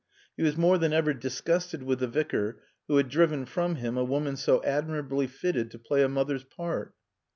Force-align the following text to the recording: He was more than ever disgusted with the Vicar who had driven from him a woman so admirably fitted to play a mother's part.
He 0.35 0.41
was 0.41 0.57
more 0.57 0.79
than 0.79 0.93
ever 0.93 1.13
disgusted 1.13 1.83
with 1.83 1.99
the 1.99 2.07
Vicar 2.07 2.63
who 2.87 2.97
had 2.97 3.07
driven 3.07 3.45
from 3.45 3.75
him 3.75 3.99
a 3.99 4.03
woman 4.03 4.35
so 4.35 4.63
admirably 4.63 5.27
fitted 5.27 5.69
to 5.69 5.77
play 5.77 6.01
a 6.01 6.09
mother's 6.09 6.43
part. 6.43 6.95